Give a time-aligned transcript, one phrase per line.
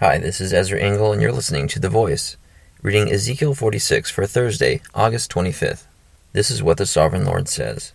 [0.00, 2.36] Hi, this is Ezra Engel, and you're listening to The Voice,
[2.82, 5.86] reading Ezekiel 46 for Thursday, August 25th.
[6.32, 7.94] This is what the Sovereign Lord says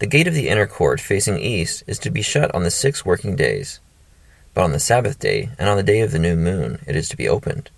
[0.00, 3.06] The gate of the inner court facing east is to be shut on the six
[3.06, 3.80] working days,
[4.52, 7.08] but on the Sabbath day and on the day of the new moon it is
[7.08, 7.70] to be opened.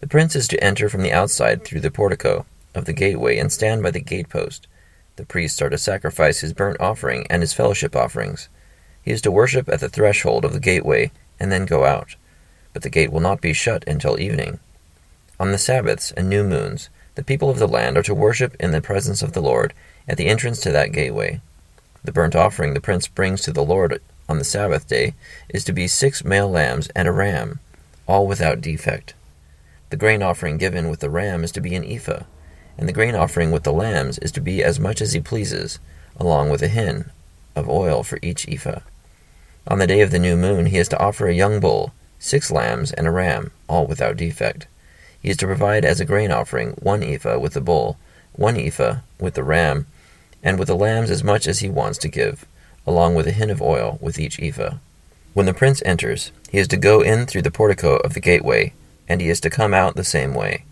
[0.00, 2.44] The prince is to enter from the outside through the portico
[2.74, 4.66] of the gateway and stand by the gatepost.
[5.16, 8.50] The priests are to sacrifice his burnt offering and his fellowship offerings.
[9.02, 12.16] He is to worship at the threshold of the gateway and then go out
[12.72, 14.58] but the gate will not be shut until evening.
[15.38, 18.72] On the Sabbaths and new moons, the people of the land are to worship in
[18.72, 19.72] the presence of the Lord
[20.08, 21.40] at the entrance to that gateway.
[22.04, 25.14] The burnt offering the prince brings to the Lord on the Sabbath day
[25.48, 27.58] is to be six male lambs and a ram,
[28.06, 29.14] all without defect.
[29.90, 32.22] The grain offering given with the ram is to be an ephah,
[32.78, 35.80] and the grain offering with the lambs is to be as much as he pleases,
[36.16, 37.10] along with a hin
[37.56, 38.80] of oil for each ephah.
[39.66, 42.52] On the day of the new moon he is to offer a young bull, six
[42.52, 44.68] lambs, and a ram, all without defect.
[45.20, 47.96] He is to provide as a grain offering one ephah with the bull,
[48.32, 49.86] one ephah with the ram,
[50.42, 52.46] and with the lambs as much as he wants to give,
[52.86, 54.76] along with a hin of oil with each ephah.
[55.34, 58.72] When the prince enters, he is to go in through the portico of the gateway,
[59.08, 60.64] and he is to come out the same way.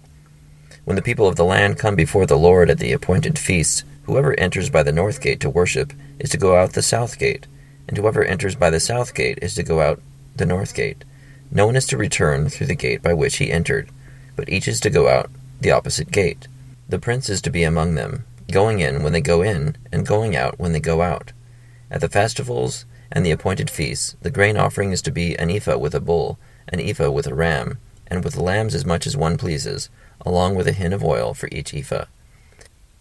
[0.84, 4.38] When the people of the land come before the Lord at the appointed feasts, whoever
[4.40, 7.46] enters by the north gate to worship is to go out the south gate,
[7.86, 10.00] and whoever enters by the south gate is to go out
[10.34, 11.04] the north gate.
[11.50, 13.88] No one is to return through the gate by which he entered,
[14.36, 16.46] but each is to go out the opposite gate.
[16.88, 20.36] The prince is to be among them, going in when they go in, and going
[20.36, 21.32] out when they go out.
[21.90, 25.78] At the festivals and the appointed feasts, the grain offering is to be an ephah
[25.78, 29.38] with a bull, an ephah with a ram, and with lambs as much as one
[29.38, 29.88] pleases,
[30.24, 32.04] along with a hin of oil for each ephah.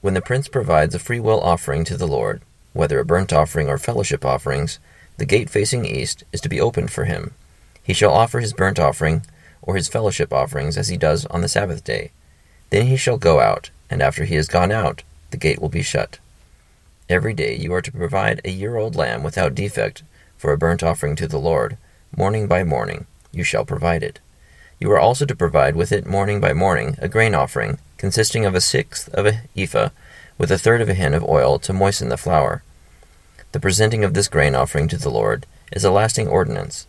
[0.02, 2.42] When the prince provides a free will offering to the Lord,
[2.74, 4.80] whether a burnt offering or fellowship offerings,
[5.18, 7.34] the gate facing east is to be opened for him.
[7.88, 9.22] He shall offer his burnt offering,
[9.62, 12.12] or his fellowship offerings, as he does on the Sabbath day.
[12.70, 15.84] Then he shall go out, and after he has gone out, the gate will be
[15.84, 16.20] shut.
[17.08, 20.04] Every day you are to provide a year old lamb without defect
[20.38, 21.78] for a burnt offering to the Lord.
[22.14, 24.20] Morning by morning you shall provide it.
[24.82, 28.54] You are also to provide with it morning by morning a grain offering, consisting of
[28.54, 29.92] a sixth of a ephah,
[30.38, 32.64] with a third of a hin of oil to moisten the flour.
[33.54, 36.86] The presenting of this grain offering to the Lord is a lasting ordinance.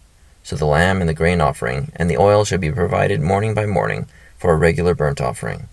[0.48, 3.66] So the lamb and the grain offering and the oil shall be provided morning by
[3.66, 4.06] morning
[4.38, 5.69] for a regular burnt offering.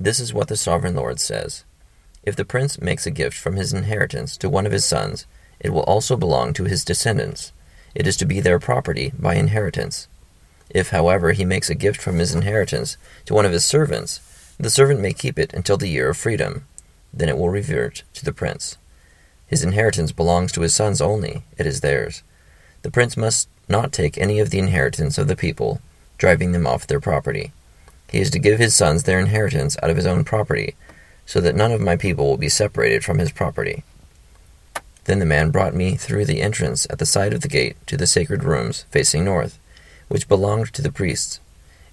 [0.00, 1.62] This is what the sovereign Lord says
[2.22, 5.26] If the prince makes a gift from his inheritance to one of his sons,
[5.60, 7.52] it will also belong to his descendants.
[7.94, 10.08] It is to be their property by inheritance.
[10.70, 14.22] If, however, he makes a gift from his inheritance to one of his servants,
[14.58, 16.64] the servant may keep it until the year of freedom.
[17.12, 18.78] Then it will revert to the prince.
[19.46, 22.22] His inheritance belongs to his sons only, it is theirs.
[22.80, 25.80] The prince must not take any of the inheritance of the people,
[26.18, 27.52] driving them off their property.
[28.08, 30.76] He is to give his sons their inheritance out of his own property,
[31.24, 33.82] so that none of my people will be separated from his property.
[35.04, 37.96] Then the man brought me through the entrance at the side of the gate to
[37.96, 39.58] the sacred rooms facing north,
[40.08, 41.40] which belonged to the priests,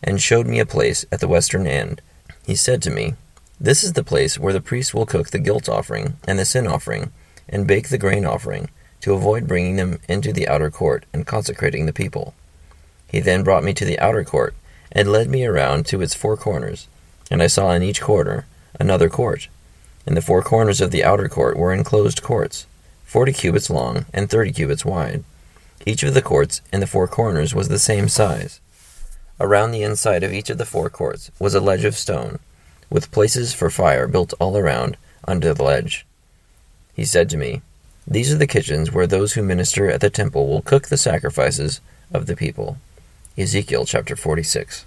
[0.03, 2.01] and showed me a place at the western end.
[2.45, 3.15] He said to me,
[3.59, 6.67] This is the place where the priests will cook the guilt offering and the sin
[6.67, 7.11] offering,
[7.49, 8.69] and bake the grain offering
[9.03, 12.33] to avoid bringing them into the outer court and consecrating the people.
[13.05, 14.55] He then brought me to the outer court,
[14.93, 16.87] and led me around to its four corners,
[17.29, 18.45] and I saw in each corner
[18.79, 19.49] another court.
[20.05, 22.65] And the four corners of the outer court were enclosed courts,
[23.03, 25.25] forty cubits long and thirty cubits wide.
[25.85, 28.61] Each of the courts in the four corners was the same size.
[29.37, 32.39] Around the inside of each of the four courts was a ledge of stone,
[32.89, 34.95] with places for fire built all around
[35.27, 36.05] under the ledge.
[36.93, 37.61] He said to me,
[38.07, 41.81] these are the kitchens where those who minister at the temple will cook the sacrifices
[42.11, 42.77] of the people.
[43.37, 44.85] Ezekiel chapter 46.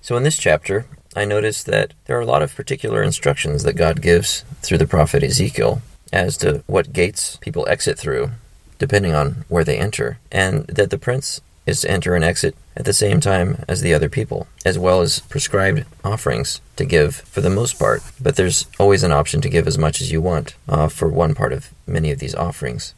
[0.00, 3.74] So, in this chapter, I notice that there are a lot of particular instructions that
[3.74, 5.82] God gives through the prophet Ezekiel
[6.12, 8.30] as to what gates people exit through,
[8.78, 11.40] depending on where they enter, and that the prince
[11.70, 15.00] is to enter and exit at the same time as the other people, as well
[15.00, 18.02] as prescribed offerings to give for the most part.
[18.20, 21.34] But there's always an option to give as much as you want uh, for one
[21.34, 22.94] part of many of these offerings.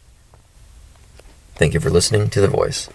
[1.54, 2.88] Thank you for listening to The Voice.